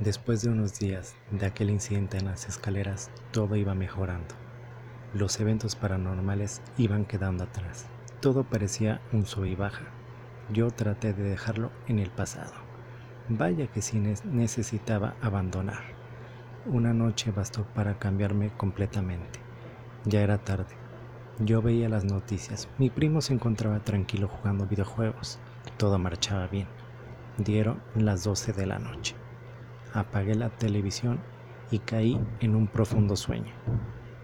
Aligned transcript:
Después 0.00 0.42
de 0.42 0.50
unos 0.50 0.78
días 0.78 1.16
de 1.30 1.46
aquel 1.46 1.70
incidente 1.70 2.18
en 2.18 2.26
las 2.26 2.46
escaleras, 2.48 3.10
todo 3.32 3.56
iba 3.56 3.74
mejorando. 3.74 4.34
Los 5.14 5.40
eventos 5.40 5.74
paranormales 5.74 6.60
iban 6.76 7.06
quedando 7.06 7.44
atrás. 7.44 7.86
Todo 8.20 8.44
parecía 8.44 9.00
un 9.12 9.24
sub 9.24 9.46
y 9.46 9.54
baja. 9.54 9.86
Yo 10.52 10.70
traté 10.70 11.14
de 11.14 11.22
dejarlo 11.22 11.70
en 11.88 11.98
el 11.98 12.10
pasado. 12.10 12.52
Vaya 13.30 13.68
que 13.68 13.80
sí 13.80 13.98
necesitaba 13.98 15.14
abandonar. 15.22 15.82
Una 16.66 16.92
noche 16.92 17.30
bastó 17.30 17.64
para 17.64 17.98
cambiarme 17.98 18.50
completamente. 18.54 19.40
Ya 20.04 20.20
era 20.20 20.36
tarde. 20.36 20.74
Yo 21.38 21.62
veía 21.62 21.88
las 21.88 22.04
noticias. 22.04 22.68
Mi 22.76 22.90
primo 22.90 23.22
se 23.22 23.32
encontraba 23.32 23.80
tranquilo 23.80 24.28
jugando 24.28 24.66
videojuegos. 24.66 25.38
Todo 25.78 25.98
marchaba 25.98 26.48
bien. 26.48 26.68
Dieron 27.38 27.80
las 27.94 28.24
12 28.24 28.52
de 28.52 28.66
la 28.66 28.78
noche 28.78 29.16
apagué 29.96 30.34
la 30.34 30.50
televisión 30.50 31.20
y 31.70 31.78
caí 31.80 32.20
en 32.40 32.54
un 32.54 32.66
profundo 32.66 33.16
sueño. 33.16 33.52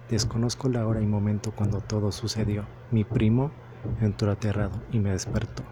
Desconozco 0.09 0.69
la 0.69 0.87
hora 0.87 1.01
y 1.01 1.07
momento 1.07 1.53
cuando 1.53 1.81
todo 1.81 2.13
sucedió. 2.13 2.67
Mi 2.91 3.05
primo 3.05 3.51
entró 4.01 4.31
aterrado 4.31 4.83
y 4.93 4.99
me 4.99 5.11
despertó, 5.11 5.63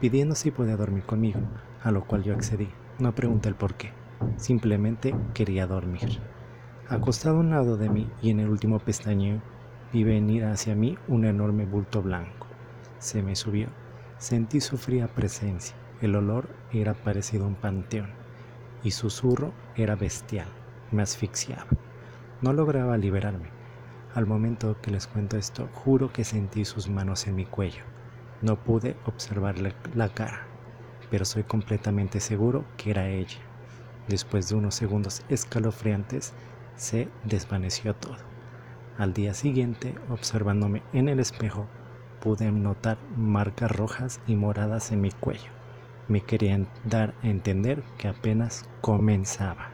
pidiendo 0.00 0.34
si 0.34 0.50
podía 0.50 0.76
dormir 0.76 1.04
conmigo, 1.04 1.40
a 1.82 1.90
lo 1.90 2.04
cual 2.04 2.22
yo 2.22 2.34
accedí. 2.34 2.68
No 2.98 3.14
pregunté 3.14 3.48
el 3.48 3.54
por 3.54 3.74
qué, 3.74 3.92
simplemente 4.36 5.14
quería 5.32 5.66
dormir. 5.66 6.20
Acostado 6.88 7.36
a 7.36 7.40
un 7.40 7.50
lado 7.50 7.78
de 7.78 7.88
mí 7.88 8.10
y 8.20 8.30
en 8.30 8.40
el 8.40 8.50
último 8.50 8.78
pestañeo, 8.78 9.40
vi 9.92 10.04
venir 10.04 10.44
hacia 10.44 10.74
mí 10.74 10.98
un 11.08 11.24
enorme 11.24 11.64
bulto 11.64 12.02
blanco. 12.02 12.46
Se 12.98 13.22
me 13.22 13.34
subió. 13.34 13.68
Sentí 14.18 14.60
su 14.60 14.76
fría 14.76 15.08
presencia. 15.08 15.74
El 16.00 16.14
olor 16.14 16.48
era 16.72 16.94
parecido 16.94 17.44
a 17.44 17.48
un 17.48 17.56
panteón 17.56 18.21
y 18.82 18.90
susurro 18.90 19.52
era 19.76 19.94
bestial, 19.94 20.48
me 20.90 21.02
asfixiaba. 21.02 21.66
No 22.40 22.52
lograba 22.52 22.96
liberarme. 22.96 23.50
Al 24.14 24.26
momento 24.26 24.76
que 24.82 24.90
les 24.90 25.06
cuento 25.06 25.36
esto, 25.36 25.68
juro 25.72 26.12
que 26.12 26.24
sentí 26.24 26.64
sus 26.64 26.88
manos 26.88 27.26
en 27.26 27.36
mi 27.36 27.46
cuello. 27.46 27.84
No 28.42 28.56
pude 28.56 28.96
observarle 29.06 29.74
la 29.94 30.08
cara, 30.08 30.46
pero 31.10 31.24
soy 31.24 31.44
completamente 31.44 32.20
seguro 32.20 32.64
que 32.76 32.90
era 32.90 33.08
ella. 33.08 33.38
Después 34.08 34.48
de 34.48 34.56
unos 34.56 34.74
segundos 34.74 35.22
escalofriantes, 35.28 36.34
se 36.74 37.08
desvaneció 37.24 37.94
todo. 37.94 38.16
Al 38.98 39.14
día 39.14 39.32
siguiente, 39.32 39.94
observándome 40.10 40.82
en 40.92 41.08
el 41.08 41.20
espejo, 41.20 41.66
pude 42.20 42.50
notar 42.50 42.98
marcas 43.16 43.70
rojas 43.70 44.20
y 44.26 44.34
moradas 44.34 44.92
en 44.92 45.00
mi 45.00 45.12
cuello 45.12 45.61
me 46.08 46.20
querían 46.20 46.68
dar 46.84 47.14
a 47.22 47.28
entender 47.28 47.82
que 47.98 48.08
apenas 48.08 48.64
comenzaba. 48.80 49.71